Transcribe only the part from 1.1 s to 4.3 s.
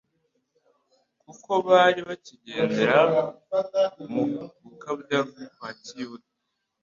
kuko bari bakigendera mu